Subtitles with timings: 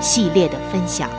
[0.00, 1.10] 系列的分享。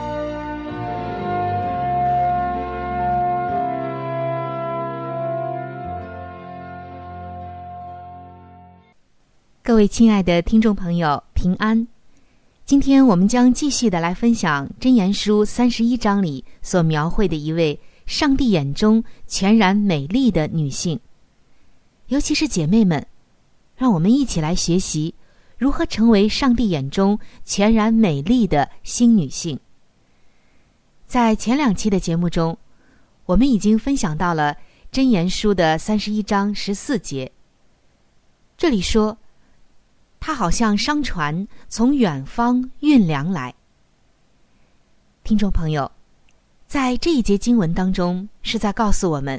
[9.62, 11.86] 各位亲爱的听众朋友，平安！
[12.64, 20.98] 今天我们将继续的来分享《真言书》三十一章里所描绘的一位上帝眼中全然美丽的女性。
[22.06, 23.06] 尤其是姐妹们，
[23.76, 25.14] 让我们一起来学习。
[25.60, 29.60] 如何成为上帝眼中全然美丽的新女性？
[31.06, 32.56] 在前两期的节目中，
[33.26, 34.54] 我们已经分享到了
[34.90, 37.30] 《真言书》的三十一章十四节。
[38.56, 39.18] 这里说，
[40.18, 43.54] 他好像商船从远方运粮来。
[45.22, 45.92] 听众朋友，
[46.66, 49.38] 在这一节经文当中，是在告诉我们，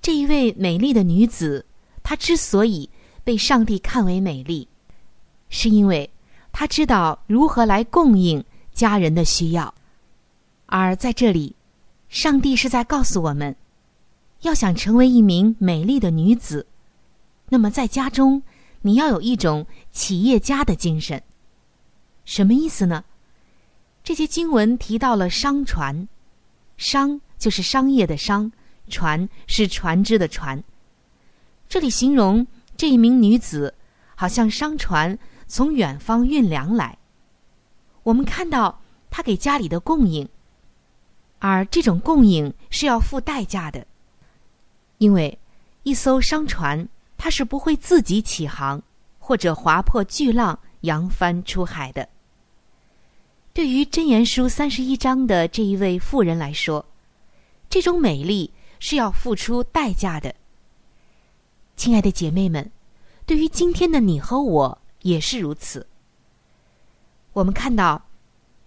[0.00, 1.66] 这一位美丽的女子，
[2.02, 2.88] 她之所以
[3.22, 4.66] 被上帝看为美丽。
[5.48, 6.10] 是因为
[6.52, 9.72] 他知道如何来供应家人的需要，
[10.66, 11.54] 而在这里，
[12.08, 13.54] 上帝是在告诉我们，
[14.42, 16.66] 要想成为一名美丽的女子，
[17.48, 18.42] 那么在家中
[18.82, 21.22] 你要有一种企业家的精神。
[22.24, 23.04] 什么意思呢？
[24.02, 26.08] 这些经文提到了商船，
[26.76, 28.50] 商就是商业的商，
[28.88, 30.62] 船是船只的船。
[31.68, 32.46] 这里形容
[32.76, 33.74] 这一名女子，
[34.14, 35.18] 好像商船。
[35.54, 36.98] 从远方运粮来，
[38.02, 40.28] 我们看到他给家里的供应，
[41.38, 43.86] 而这种供应是要付代价的，
[44.98, 45.38] 因为
[45.84, 48.82] 一艘商船它是不会自己起航
[49.20, 52.08] 或者划破巨浪扬帆出海的。
[53.52, 56.84] 对于真言书三十一章的这一位妇人来说，
[57.70, 60.34] 这种美丽是要付出代价的。
[61.76, 62.68] 亲爱的姐妹们，
[63.24, 64.78] 对于今天的你和我。
[65.04, 65.86] 也是如此。
[67.34, 68.08] 我们看到，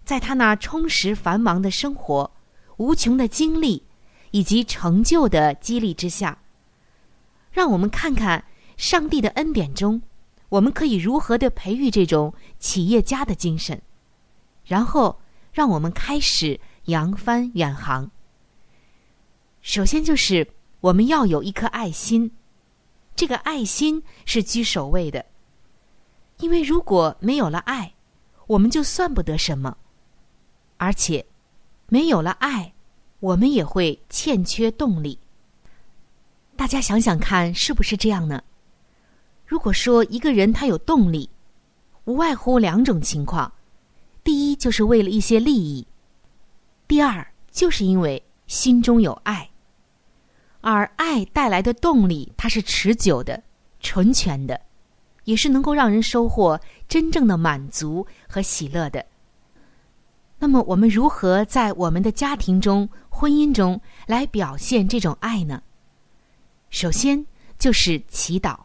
[0.04, 2.30] 在他那充实繁忙的生活、
[2.76, 3.82] 无穷的经历
[4.30, 6.38] 以及成就的激励之下，
[7.50, 8.44] 让我们看看
[8.76, 10.00] 上帝的恩典中，
[10.48, 13.80] 我们可以如何的培育这种企业家的精神，
[14.64, 15.20] 然后
[15.52, 18.08] 让我们开始扬帆远航。
[19.60, 20.46] 首先就是
[20.80, 22.30] 我们要有一颗爱心，
[23.16, 25.24] 这个爱心是居首位的。
[26.38, 27.92] 因为如果没有了爱，
[28.46, 29.76] 我们就算不得什么，
[30.76, 31.24] 而且
[31.88, 32.72] 没有了爱，
[33.20, 35.18] 我们也会欠缺动力。
[36.56, 38.42] 大家想想看，是不是这样呢？
[39.46, 41.28] 如果说一个人他有动力，
[42.04, 43.52] 无外乎两种情况：
[44.22, 45.86] 第一，就是为了一些利益；
[46.86, 49.50] 第二，就是因为心中有爱。
[50.60, 53.42] 而爱带来的动力，它是持久的、
[53.80, 54.60] 纯全的。
[55.28, 56.58] 也是能够让人收获
[56.88, 59.04] 真正的满足和喜乐的。
[60.38, 65.62] 那么，我们如何在我们的家庭中、婚姻中来表现这种爱呢？
[66.70, 67.26] 首先
[67.58, 68.58] 就是祈祷，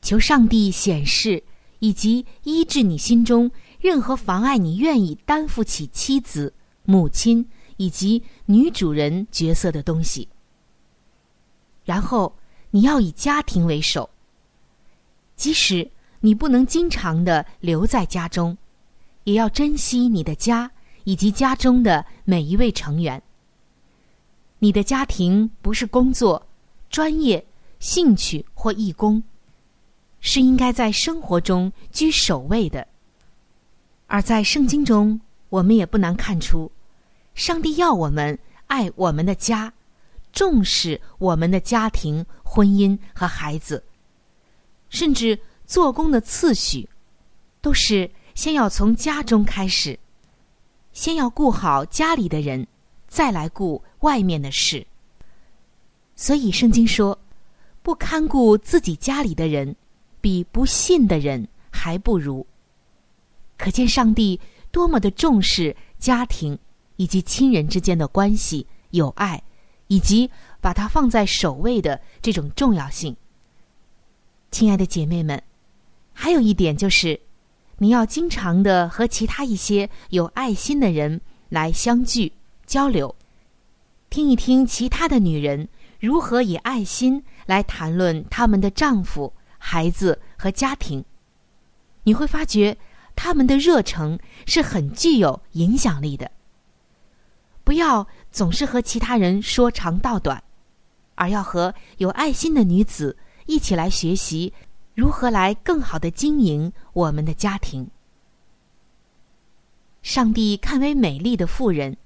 [0.00, 1.42] 求上帝显示
[1.80, 6.54] 以及医治你心中任何妨碍你愿意担负起妻子、
[6.84, 7.46] 母亲
[7.76, 10.26] 以及女主人角色的东西。
[11.84, 12.34] 然后，
[12.70, 14.08] 你要以家庭为首。
[15.40, 15.90] 即使
[16.20, 18.54] 你不能经常的留在家中，
[19.24, 20.70] 也要珍惜你的家
[21.04, 23.22] 以及家中的每一位成员。
[24.58, 26.46] 你的家庭不是工作、
[26.90, 27.42] 专业、
[27.78, 29.22] 兴趣或义工，
[30.20, 32.86] 是应该在生活中居首位的。
[34.08, 36.70] 而在圣经中，我们也不难看出，
[37.34, 39.72] 上帝要我们爱我们的家，
[40.34, 43.82] 重视我们的家庭、婚姻和孩子。
[44.90, 46.88] 甚至做工的次序，
[47.62, 49.98] 都是先要从家中开始，
[50.92, 52.66] 先要顾好家里的人，
[53.08, 54.86] 再来顾外面的事。
[56.14, 57.18] 所以圣经说，
[57.82, 59.74] 不看顾自己家里的人，
[60.20, 62.46] 比不信的人还不如。
[63.56, 64.38] 可见上帝
[64.70, 66.58] 多么的重视家庭
[66.96, 69.42] 以及亲人之间的关系、友爱，
[69.86, 73.16] 以及把它放在首位的这种重要性。
[74.50, 75.40] 亲爱的姐妹们，
[76.12, 77.20] 还有一点就是，
[77.78, 82.32] 你要经常的和其他一些有爱心的人来相聚
[82.66, 83.14] 交流，
[84.10, 85.68] 听一听其他的女人
[86.00, 91.04] 如何以爱心来谈论他们的丈夫、孩子和家庭。
[92.02, 92.76] 你会发觉
[93.14, 96.30] 他们的热诚是很具有影响力的。
[97.62, 100.42] 不要总是和其他人说长道短，
[101.14, 103.16] 而要和有爱心的女子。
[103.50, 104.52] 一起来学习
[104.94, 107.90] 如何来更好的经营我们的家庭。
[110.02, 111.96] 上帝看为美丽的妇人，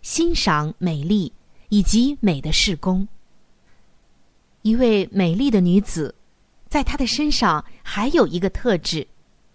[0.00, 1.30] 欣赏美丽
[1.68, 3.06] 以及美的事工。
[4.62, 6.14] 一位美丽的女子，
[6.66, 9.06] 在她的身上还有一个特质，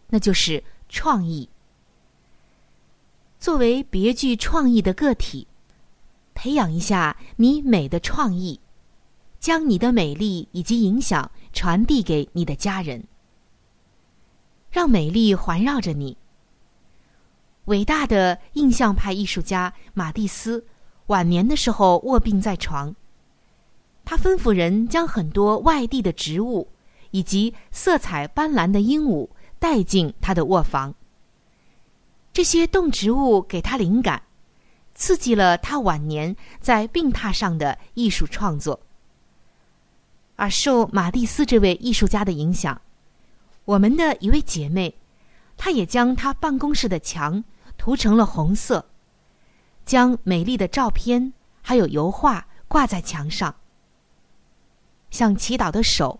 [0.10, 1.50] 那就是创意。
[3.40, 5.48] 作为别具创意的个体，
[6.36, 8.60] 培养一下你美的创意。
[9.42, 13.04] 将你的美丽以及影响传递给你的家人，
[14.70, 16.16] 让美丽环绕着你。
[17.66, 20.64] 伟大的印象派艺术家马蒂斯
[21.08, 22.96] 晚年的时候卧病在床，
[24.06, 26.68] 他吩咐人将很多外地的植物
[27.10, 29.28] 以及色彩斑斓的鹦鹉
[29.58, 30.94] 带进他的卧房。
[32.32, 34.22] 这些动植物给他灵感，
[34.94, 38.80] 刺激了他晚年在病榻上的艺术创作。
[40.42, 42.82] 而受马蒂斯这位艺术家的影响，
[43.64, 44.92] 我们的一位姐妹，
[45.56, 47.44] 她也将她办公室的墙
[47.78, 48.84] 涂成了红色，
[49.86, 51.32] 将美丽的照片
[51.62, 53.54] 还有油画挂在墙上，
[55.12, 56.20] 像祈祷的手、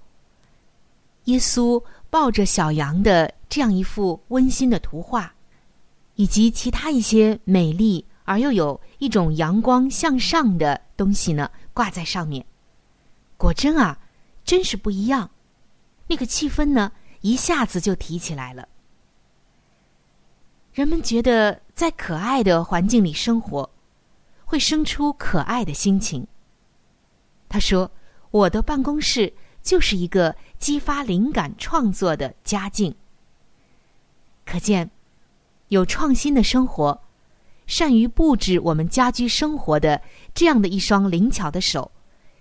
[1.24, 5.34] 耶稣抱着小羊的这样一幅温馨的图画，
[6.14, 12.46] 以及其他一些美丽而又有一种阳光向上的东西呢，挂在上面。
[13.36, 13.98] 果真啊！
[14.44, 15.30] 真是不一样，
[16.08, 18.68] 那个气氛呢，一下子就提起来了。
[20.74, 23.70] 人们觉得在可爱的环境里生活，
[24.46, 26.26] 会生出可爱的心情。
[27.50, 27.92] 他说
[28.32, 29.32] ：“我的办公室
[29.62, 32.96] 就是一个激发灵感创作的佳境。”
[34.46, 34.90] 可见，
[35.68, 37.00] 有创新的生活，
[37.68, 40.02] 善于布置我们家居生活的
[40.34, 41.92] 这样的一双灵巧的手，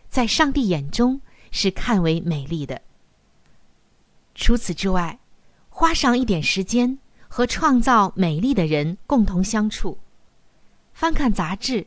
[0.08, 1.20] 在上帝眼中。
[1.50, 2.80] 是看为美丽的。
[4.34, 5.18] 除此之外，
[5.68, 9.98] 花上一点时间和创造美丽的人共同相处，
[10.92, 11.86] 翻看杂志，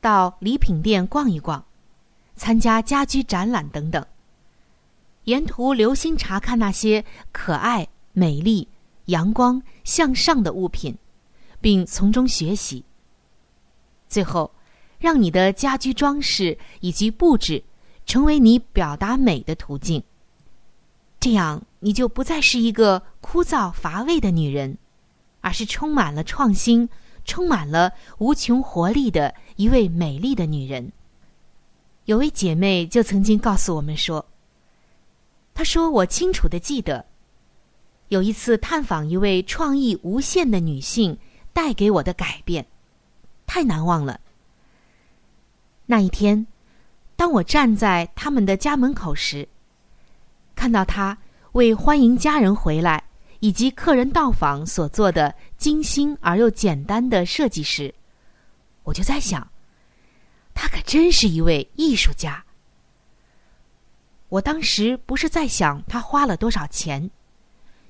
[0.00, 1.64] 到礼品店逛一逛，
[2.36, 4.04] 参加家居展览等等，
[5.24, 8.68] 沿途留心查看那些可爱、美丽、
[9.06, 10.96] 阳光、向上的物品，
[11.60, 12.84] 并从中学习。
[14.08, 14.50] 最后，
[14.98, 17.62] 让你的家居装饰以及布置。
[18.08, 20.02] 成为你表达美的途径。
[21.20, 24.78] 这样，你就不再是一个枯燥乏味的女人，
[25.42, 26.88] 而是充满了创新、
[27.26, 30.90] 充满了无穷活力的一位美丽的女人。
[32.06, 34.24] 有位姐妹就曾经告诉我们说
[35.52, 37.04] ：“她说，我清楚的记得，
[38.08, 41.18] 有一次探访一位创意无限的女性
[41.52, 42.66] 带给我的改变，
[43.46, 44.18] 太难忘了。
[45.84, 46.46] 那一天，
[47.18, 49.48] 当我站在他们的家门口时，
[50.54, 51.18] 看到他
[51.50, 53.02] 为欢迎家人回来
[53.40, 57.92] 以及客人到访所做的精心而又简单的设计时，
[58.84, 59.44] 我就在想。”
[60.54, 62.44] 他可真是一位艺术家。
[64.28, 67.10] 我当时不是在想他花了多少钱，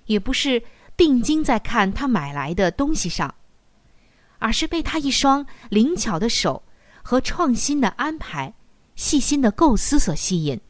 [0.07, 0.63] 也不是
[0.97, 3.35] 定睛在看他买来的东西上，
[4.39, 6.63] 而是被他一双灵巧的手
[7.03, 8.55] 和创新的安排、
[8.99, 10.61] 细心的构思所吸引。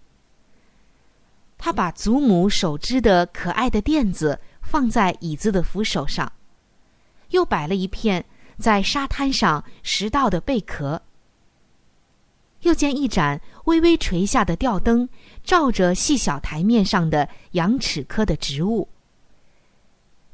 [1.56, 6.30] 他把祖母手织的可爱的垫子放在椅子的扶手上，
[7.30, 8.23] 又摆了一片
[8.58, 11.00] 在沙滩上拾到的贝壳。
[12.61, 15.08] 又见一盏微微垂下的吊灯，
[15.42, 18.88] 照着细小台面上的羊齿科的植物。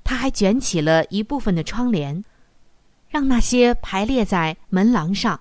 [0.03, 2.25] 他还卷起了一部分的窗帘，
[3.09, 5.39] 让那些排列在门廊上、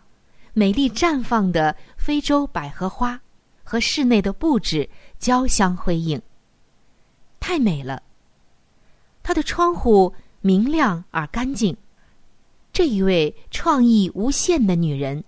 [0.53, 3.19] 美丽绽放的非洲百合花
[3.63, 6.21] 和室内的布置交相辉映。
[7.39, 8.01] 太美了。
[9.21, 11.75] 他的窗户明亮而干净。
[12.71, 15.23] 这一位创意无限的女人。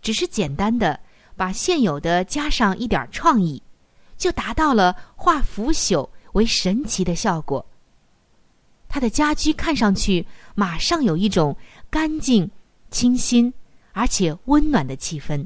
[0.00, 0.98] 只是简单的
[1.36, 3.62] 把现有的加上一点创意，
[4.16, 7.64] 就达到了化腐朽为神奇的效果。
[8.88, 10.24] 他的家居看上去
[10.54, 11.56] 马上有一种
[11.90, 12.50] 干净、
[12.90, 13.52] 清新
[13.98, 15.44] 而且温暖的气氛，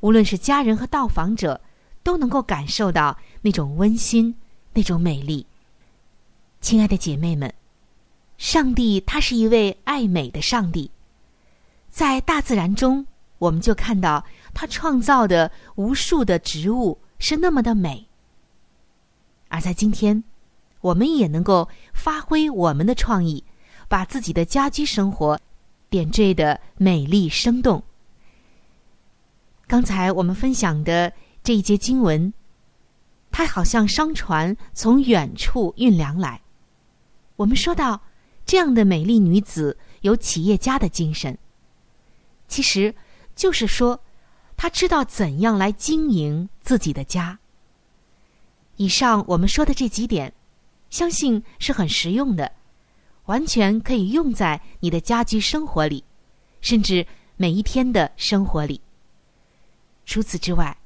[0.00, 1.60] 无论是家人和到访者
[2.02, 4.34] 都能够感受到那种温馨、
[4.72, 5.46] 那种美丽。
[6.60, 7.54] 亲爱的姐妹们，
[8.36, 10.90] 上帝他是一位爱美的上帝，
[11.88, 13.06] 在大自然中。
[13.38, 18.04] 我们就看到他创造的无数的植物是那么的美，
[19.46, 20.24] 而在今天，
[20.80, 23.44] 我们也能够发挥我们的创意，
[23.86, 25.38] 把自己的家居生活
[25.92, 27.84] 点缀的美丽生动。
[29.66, 31.12] 刚才我们分享的
[31.44, 32.32] 这一节经文，
[33.30, 36.40] 它好像商船从远处运粮来。
[37.36, 38.00] 我们说到
[38.46, 41.36] 这样的美丽女子有企业家的精神，
[42.48, 42.94] 其实。
[43.34, 43.98] 就是说，
[44.58, 47.38] 她知道怎样来经营自己的家。
[48.76, 50.30] 以上我们说的这几点，
[50.90, 52.52] 相信是很实用的，
[53.26, 56.04] 完全可以用在你的家居生活里，
[56.60, 58.80] 甚至每一天的生活里。
[60.04, 60.78] 除此之外，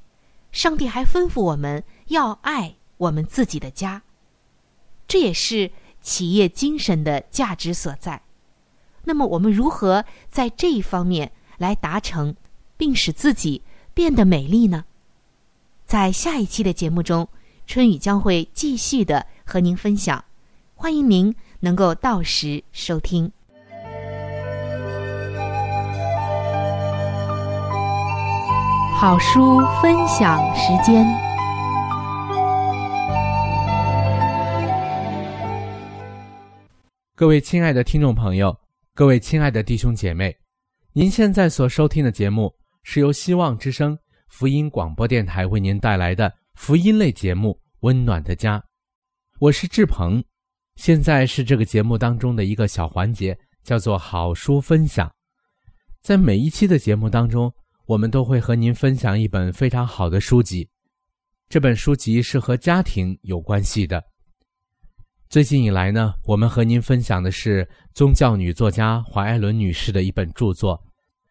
[0.52, 4.02] 上帝还吩咐我们要爱我们自己的家，
[5.08, 8.22] 这也是企业精神的价值所在。
[9.04, 11.32] 那么，我们如何在这一方面？
[11.58, 12.36] 来达成，
[12.76, 13.62] 并使自己
[13.94, 14.84] 变得美丽呢？
[15.86, 17.26] 在下一期的节目中，
[17.66, 20.22] 春雨将会继续的和您分享，
[20.74, 21.34] 欢迎您
[21.66, 23.28] 能够到时收听。
[28.96, 31.04] 好书分享时间，
[37.16, 38.56] 各位亲爱的听众朋友，
[38.94, 40.32] 各位亲爱的弟兄姐妹。
[40.92, 42.54] 您现在所收听的节目
[42.84, 48.56] 是由希望之声福音广播电台为您带来的福音类节目《温暖的家》，
[49.40, 50.22] 我是志鹏。
[50.76, 55.10] 现在是这个节目当中的一个小环节，叫做好书分享。
[56.02, 57.52] 在每一期的节目当中，
[57.86, 60.68] 我们都会和您分享一本非常好的书籍。
[61.48, 64.02] 这本书籍是和家庭有关系的。
[65.28, 70.80] 最近以来呢，我们和您分享的是宗教女作家华艾伦女士的一本著作。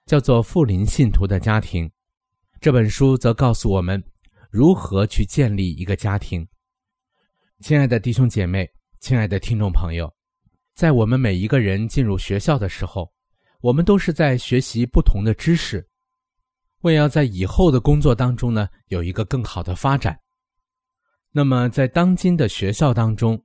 [0.05, 1.87] 叫做《富林信徒的家庭》
[2.61, 3.99] 这本书则告诉我们
[4.51, 6.47] 如何去建立一个家庭。
[7.61, 8.69] 亲爱的弟兄姐妹，
[9.05, 10.11] 亲爱的听众朋友，
[10.73, 13.13] 在我们每一个人进入学校的时候，
[13.61, 15.87] 我们都是在学习不同的知识，
[16.79, 20.19] 为要在以后的工作当中呢有一个更好的发展。
[21.29, 23.39] 那么，在当今的学校当中，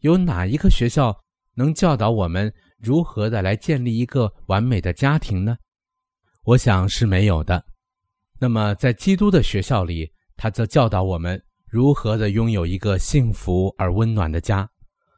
[0.00, 5.56] 有哪一个学校能教导我们如何的来建立一个完美的家庭呢？
[6.42, 7.64] 我想是没有的。
[8.38, 14.68] 那么，在基督的学校里，他则教导我们如何的拥有一个幸福而温暖的家，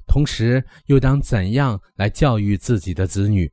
[0.06, 3.50] 同时又当怎样来教育自己的子女。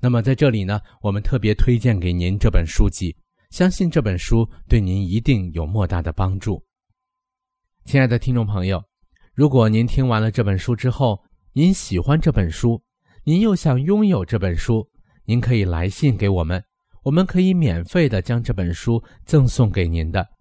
[0.00, 3.16] 那么，在这里呢，我们特别推荐给您这本书籍，
[3.50, 6.62] 相信这本书对您一定有莫大的帮助。
[7.84, 8.82] 亲爱的听众朋友，
[9.34, 12.82] 如果您听完了这本书之后，您喜欢这本书，
[13.24, 14.86] 您又想拥有这本书，
[15.24, 16.62] 您可以来信给我们，
[17.02, 20.35] 我们可以免费的将这本书赠送给您的。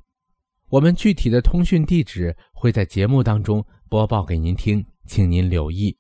[0.70, 5.96] 我们具体的通讯地址会在节目当中播报给您听，请您留意。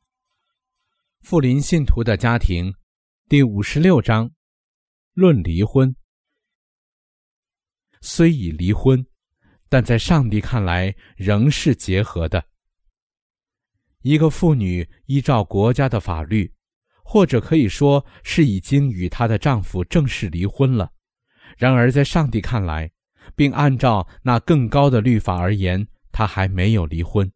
[1.22, 2.74] 富林信徒的家庭，
[3.30, 4.32] 第五十六章，
[5.14, 5.96] 论离婚。
[8.02, 9.06] 虽已离婚，
[9.70, 12.44] 但在上帝看来仍是结合的。
[14.02, 16.52] 一个妇女依照国家的法律，
[17.04, 20.92] 或者可以说是已经与她的丈夫正式离婚了。
[21.56, 22.92] 然而，在上帝看来，
[23.36, 27.32] 并按照那更高的律法而言，他还没有离婚，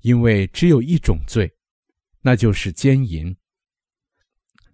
[0.00, 1.52] 因为只有一种罪，
[2.20, 3.36] 那就是奸淫，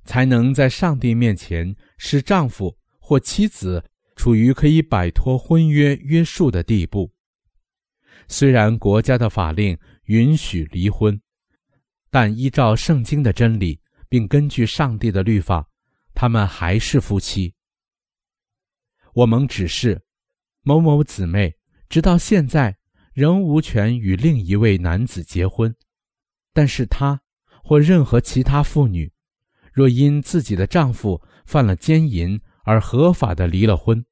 [0.05, 3.85] 才能在上帝面前使丈夫或妻子。
[4.17, 7.09] 处于可以摆脱婚约约束的地步。
[8.27, 11.17] 虽然国家的法令允许离婚，
[12.11, 15.65] 但依照圣经的真理，并根据上帝的律法，
[16.15, 17.55] 他们还是夫妻。
[19.19, 20.01] 我们只是
[20.63, 21.53] 某某姊妹，
[21.89, 22.77] 直到现在
[23.13, 25.75] 仍无权与另一位男子结婚，
[26.53, 27.21] 但是她
[27.65, 29.13] 或任何其他妇女，
[29.73, 34.05] 若因自己的丈夫犯了奸淫而合法的离了婚。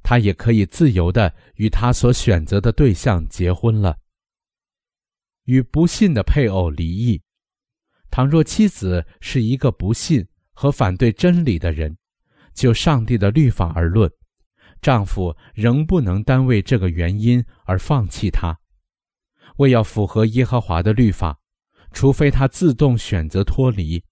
[0.00, 3.98] 他也可以自由的与他所选择的对象结婚了。
[5.46, 7.20] 与不信的配偶离异，
[8.12, 11.98] 倘若妻子是一个不信和反对真理的人，
[12.54, 14.08] 就上帝的律法而论，
[14.80, 18.58] 丈夫仍不能单为这个原因而放弃她。
[19.56, 21.38] 为要符合耶和华的律法，
[21.92, 24.02] 除非她自动选择脱离，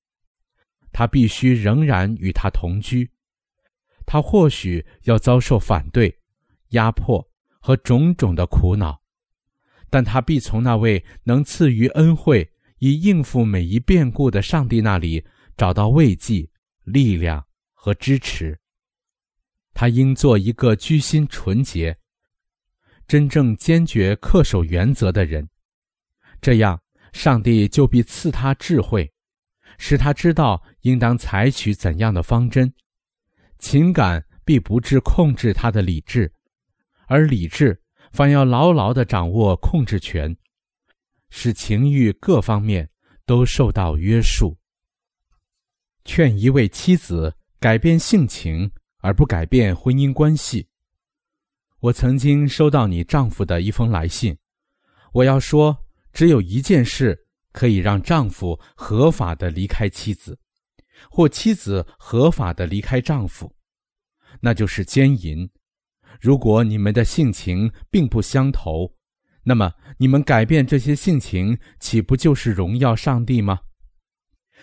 [0.90, 3.10] 他必须仍然与他同居。
[4.06, 6.20] 他或许要遭受反对、
[6.68, 7.26] 压迫
[7.58, 9.00] 和种种的苦恼，
[9.90, 12.48] 但他必从那位能赐予恩惠、
[12.78, 15.24] 以应付每一变故的上帝那里
[15.56, 16.48] 找到慰藉、
[16.84, 18.58] 力量和支持。
[19.74, 21.94] 他应做一个居心纯洁、
[23.06, 25.46] 真正坚决恪守原则的人，
[26.40, 26.80] 这样
[27.12, 29.12] 上帝就必赐他智慧，
[29.76, 32.72] 使他知道应当采取怎样的方针。
[33.58, 36.32] 情感必不致控制他的理智，
[37.06, 37.80] 而理智
[38.12, 40.36] 反要牢牢地掌握控制权，
[41.30, 42.88] 使情欲各方面
[43.26, 44.56] 都受到约束。
[46.04, 48.70] 劝一位妻子改变性情，
[49.04, 50.66] 而不改变婚姻关系。
[51.80, 54.34] 我曾经收到你丈夫的一封来信，
[55.12, 55.76] 我要说，
[56.10, 57.14] 只有一件事
[57.52, 60.38] 可以让丈夫合法的离开妻子。
[61.10, 63.54] 或妻子合法的离开丈夫，
[64.40, 65.46] 那就是奸淫。
[66.18, 68.90] 如果你们的性情并不相投，
[69.42, 73.60] 那么你们改变这些性情，岂不就是荣耀上帝吗？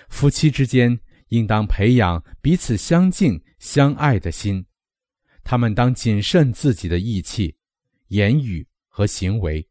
[0.09, 0.99] 夫妻之间
[1.31, 4.65] 应当培养彼此相敬相爱的心，
[5.45, 7.55] 他们当谨慎自己的义气、
[8.07, 9.65] 言语和行为，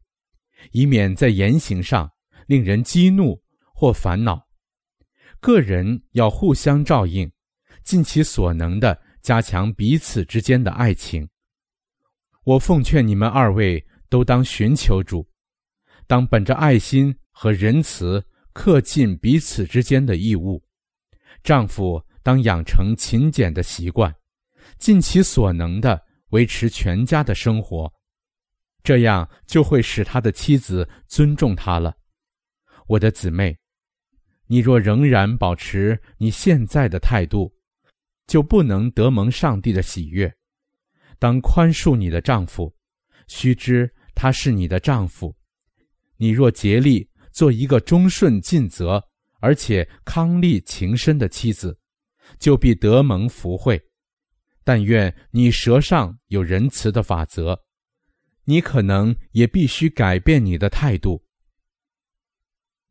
[0.71, 2.11] 以免在言行上
[2.47, 3.39] 令人激怒
[3.75, 4.47] 或烦恼。
[5.39, 7.31] 个人要互相照应，
[7.83, 11.27] 尽其所能的加强彼此之间的爱情。
[12.43, 15.27] 我奉劝你们二位都当寻求主，
[16.07, 20.63] 当本着爱心和仁慈恪尽彼此之间的义务。
[21.43, 24.13] 丈夫当养成勤俭的习惯，
[24.77, 27.91] 尽其所能的维持全家的生活，
[28.83, 31.95] 这样就会使他的妻子尊重他了。
[32.87, 33.57] 我的姊妹。
[34.47, 37.49] 你若仍然保持你现在的态度，
[38.27, 40.29] 就不能得蒙上帝的喜悦。
[41.17, 42.75] 当宽恕你的丈夫，
[43.27, 45.33] 须知他是你的丈夫。
[46.17, 49.01] 你若竭力做一个忠顺尽责
[49.41, 51.77] 而且康利情深的妻子，
[52.39, 53.81] 就必得蒙福惠。
[54.63, 57.59] 但愿你舌上有仁慈的法则，
[58.45, 61.21] 你可能也必须改变你的态度。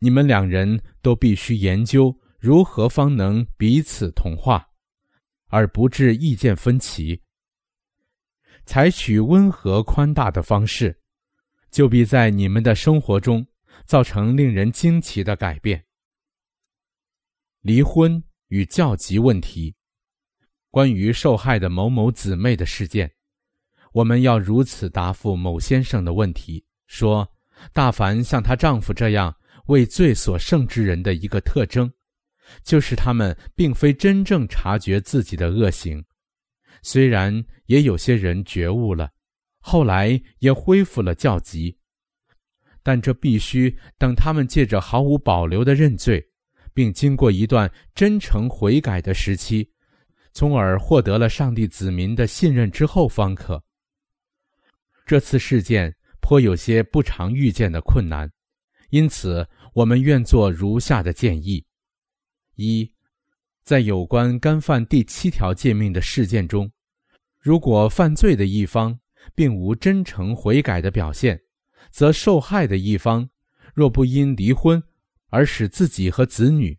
[0.01, 4.67] 你们两人都必须研究如何方能彼此同化，
[5.47, 7.23] 而不致意见分歧。
[8.67, 11.01] 采取温和宽大的方式，
[11.71, 13.47] 就必在你们的生活中
[13.85, 15.85] 造成令人惊奇的改变。
[17.63, 19.75] 离婚与教籍问题，
[20.71, 23.11] 关于受害的某某姊妹的事件，
[23.93, 27.29] 我们要如此答复某先生的问题：说，
[27.73, 29.35] 大凡像她丈夫这样。
[29.67, 31.89] 为罪所胜之人的一个特征，
[32.65, 36.03] 就是他们并非真正察觉自己的恶行，
[36.83, 39.13] 虽然也有些人觉悟了，
[39.61, 41.79] 后来也恢复了教籍，
[42.83, 46.30] 但这必须等他们借着毫无保留的认罪，
[46.81, 49.69] 并经过一段真诚悔改的时期，
[50.33, 53.63] 从而获得了上帝子民的信任之后方可。
[55.05, 58.33] 这次事件颇有些不常遇见的困难，
[58.89, 61.63] 因此我们愿做如下的建议：
[62.55, 62.91] 一。
[63.63, 66.73] 在有关干犯第七条诫命的事件中，
[67.39, 68.99] 如果犯罪的一方
[69.35, 71.39] 并无真诚悔改的表现，
[71.91, 73.29] 则受害的一方
[73.75, 74.83] 若不因离婚
[75.31, 76.79] 而使自己和子女，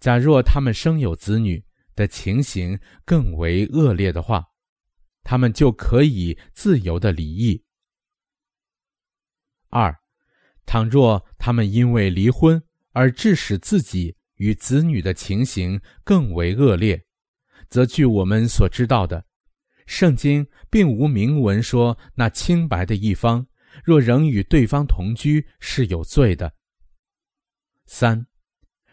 [0.00, 1.62] 假若他们生有子女
[1.94, 4.44] 的情形更为恶劣的话，
[5.22, 7.62] 他们就可以自由的离异。
[9.68, 9.94] 二，
[10.64, 14.16] 倘若他们因为离婚而致使自己。
[14.40, 17.04] 与子女的情形更为恶劣，
[17.68, 19.26] 则据我们所知道的，
[19.84, 23.46] 圣经并无明文说那清白的一方
[23.84, 26.54] 若仍与对方同居是有罪的。
[27.92, 28.24] 三，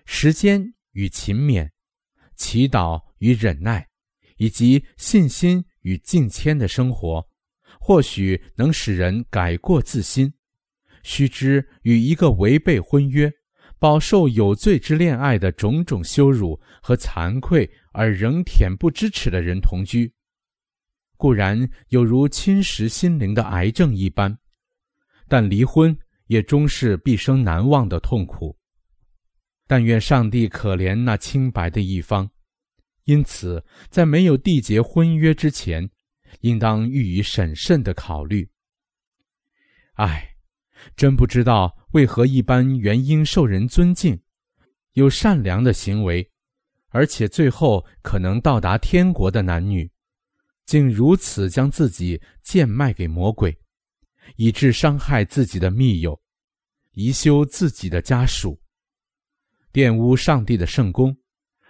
[0.06, 1.70] 时间与勤勉、
[2.36, 3.88] 祈祷与忍耐，
[4.38, 7.24] 以及信心与敬谦的生活，
[7.80, 10.34] 或许能使人改过自新。
[11.04, 13.32] 须知与一个违背婚约。
[13.80, 20.12] 饱受有罪之恋爱的种种羞辱和惭愧而仍恬不知耻的人同居，
[21.16, 24.36] 固然有如侵蚀心灵的癌症一般，
[25.28, 28.57] 但离婚也终是毕生难忘的痛苦。
[29.68, 32.28] 但愿上帝可怜那清白的一方，
[33.04, 35.88] 因此在没有缔结婚约之前，
[36.40, 38.50] 应当予以审慎的考虑。
[39.94, 40.34] 唉。
[40.96, 44.18] 真不知道为何一般原因受人尊敬、
[44.94, 46.32] 有善良的行为，
[46.90, 49.92] 而且最后可能到达天国的男女，
[50.68, 53.58] 竟如此将自己贱卖给魔鬼，
[54.36, 56.18] 以致伤害自己的密友，
[56.94, 58.58] 贻修自己的家属，
[59.78, 61.16] 玷污上帝的圣功，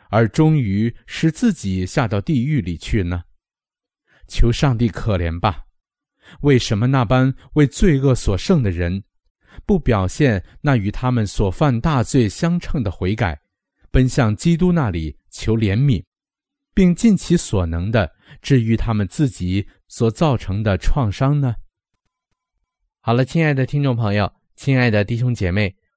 [0.09, 3.21] 而终于使自己下到地狱里去呢？
[4.29, 5.65] 求上帝可怜吧！
[6.39, 9.03] 为什么那般为罪恶所胜的人，
[9.65, 13.37] 不表现那与他们所犯大罪相称的悔改，
[13.91, 16.01] 奔向基督那里求怜悯，
[16.73, 18.09] 并尽其所能的
[18.41, 21.55] 治愈他们自己所造成的创伤呢？
[23.01, 25.75] 好了，亲爱的听众朋友，亲爱的弟兄姐妹，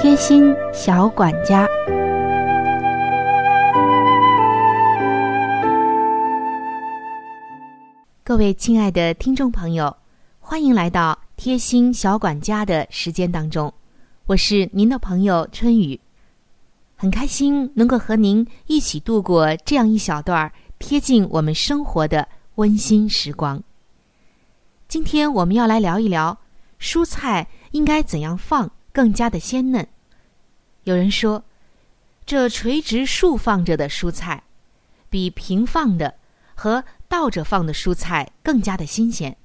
[0.00, 1.66] 贴心小管家，
[8.22, 9.94] 各位亲爱的听众朋友。
[10.38, 13.74] 欢迎来到贴心小管家的时间当中，
[14.26, 15.98] 我是您的朋友春雨，
[16.94, 23.60] 很开心能够和您一起度过这样一小段贴近我们生活的温馨时光。
[24.86, 26.38] 今天我们要来聊一聊
[26.78, 29.86] 蔬菜应该怎样放更加的鲜嫩。
[30.82, 31.44] 有人说，
[32.26, 34.42] 这垂直竖放着的蔬菜，
[35.08, 36.16] 比平放的
[36.56, 39.36] 和倒着放的蔬菜更加的新鲜。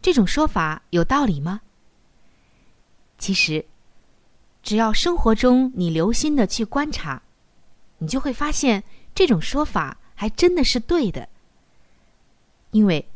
[0.00, 1.60] 这种说法有道理吗？
[3.18, 3.66] 其实，
[4.62, 7.20] 只要生活中你留心的去观察，
[7.98, 8.82] 你就会发现
[9.14, 11.28] 这种说法还真的是对的。
[12.70, 13.06] 因为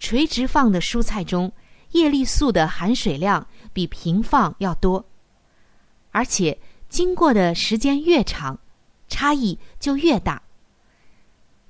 [0.00, 1.52] 垂直放的蔬菜中
[1.92, 5.04] 叶绿素的含水量比平放要多，
[6.10, 6.58] 而且
[6.88, 8.58] 经过的时间越长，
[9.06, 10.40] 差异就越大。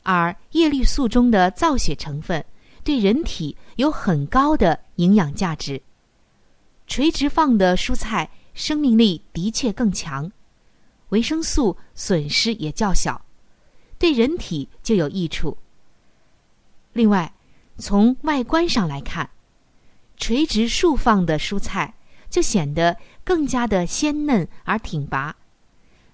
[0.05, 2.45] 而叶绿素中的造血成分。
[2.85, 5.83] 对人体有很高的营养价值。
[6.87, 10.31] 垂直放的蔬菜生命力的确更强，
[11.09, 13.21] 维生素损失也较小，
[13.99, 15.59] 对人体就有益处。
[16.92, 17.35] 另外，
[17.77, 19.29] 从外观上来看，
[20.16, 21.96] 垂直竖放的蔬菜
[22.37, 25.35] 就显得更加的鲜嫩而挺拔，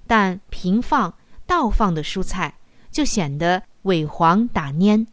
[0.06, 1.12] 但平放、
[1.48, 2.54] 倒放的蔬菜
[2.92, 5.08] 就显得萎黄打蔫。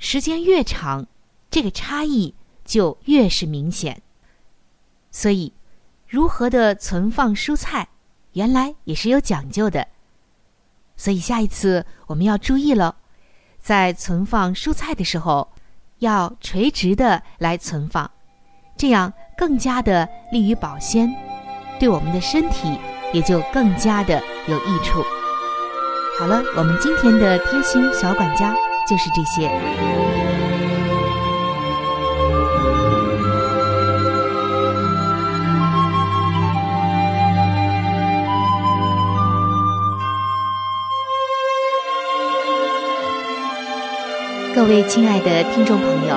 [0.00, 1.06] 时间越长，
[1.48, 4.02] 这个差异就越是明显。
[5.12, 5.52] 所以，
[6.08, 7.86] 如何的存放蔬菜，
[8.32, 9.86] 原来也是有讲究的。
[10.96, 12.96] 所以下一次我们要注意了，
[13.60, 15.52] 在存放蔬菜的时候，
[16.00, 18.10] 要垂直的来存放，
[18.76, 21.12] 这样更加的利于保鲜，
[21.78, 22.78] 对我们的身体
[23.12, 25.02] 也就更加的有益处。
[26.18, 28.54] 好了，我们今天的贴心小管家
[28.88, 29.50] 就是这些。
[44.54, 46.16] 各位亲爱的听众朋友，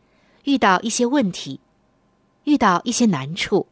[0.43, 1.59] 遇到一些问题，
[2.43, 3.67] 遇到一些难处，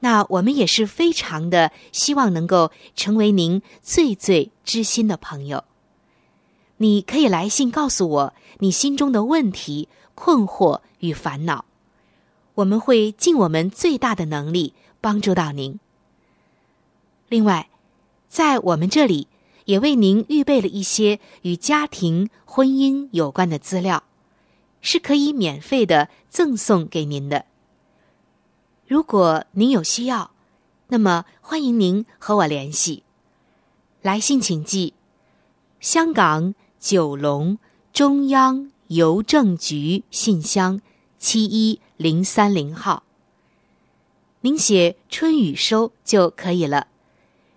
[0.00, 5.64] 那我们也是非常的希望能够成为您最最知心的朋友。
[6.78, 11.64] 你可以来信告诉我你心中的问题、困惑与烦恼，
[12.54, 15.78] 我们会尽我们最大的能力帮助到您。
[17.28, 17.68] 另外，
[18.28, 19.28] 在我们这里。
[19.64, 24.02] 也为您预备了一些与家庭、婚姻有关的资料，
[24.84, 27.46] 是可以免费的赠送给您的。
[28.86, 30.30] 如果您有需要，
[30.88, 33.02] 那么欢迎您和我联系。
[34.02, 34.92] 来信请寄：
[35.80, 37.58] 香港九龙
[37.92, 40.80] 中央邮政局信箱
[41.18, 43.02] 七一零三零号。
[44.42, 46.88] 您写“春雨收”就可以了。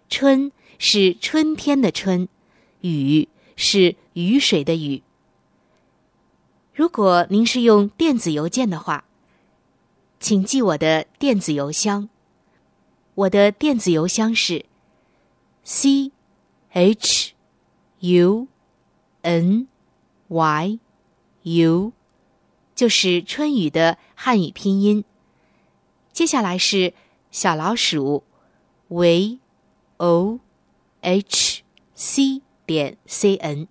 [0.10, 0.52] 春。
[0.80, 2.28] 是春天的春，
[2.82, 5.02] 雨是雨水的雨。
[6.78, 9.06] 如果您是用电子邮件的话，
[10.20, 12.08] 请记我的电子邮箱。
[13.16, 14.64] 我的电子邮箱是
[15.64, 16.12] c
[16.70, 17.34] h
[18.02, 18.48] u
[19.24, 19.68] n
[20.28, 20.80] y
[21.42, 21.94] u，
[22.76, 25.04] 就是春雨的汉语拼音。
[26.14, 26.94] 接下来是
[27.32, 28.22] 小老鼠
[28.90, 29.40] v
[29.98, 30.40] o。
[31.02, 31.64] h
[31.96, 33.68] c 点 c n，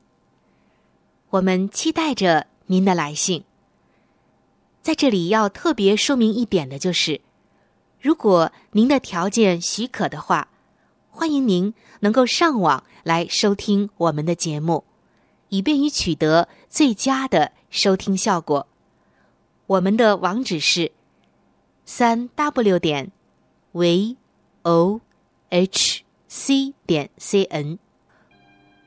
[1.30, 3.44] 我们期待着您的来信。
[4.82, 7.20] 在这里要特别说明一点的就是，
[8.00, 10.48] 如果您的条件许可的话，
[11.10, 14.84] 欢迎您能够上网来收听我们的节目，
[15.48, 18.66] 以便于取得最佳的收听效果。
[19.66, 20.92] 我们的网址是
[21.84, 23.10] 三 w 点
[23.72, 24.16] v
[24.62, 25.00] o
[25.50, 26.02] h。
[26.28, 27.78] c 点 c n，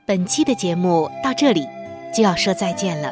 [0.06, 1.66] 本期的节目到这里
[2.14, 3.12] 就要说再见了，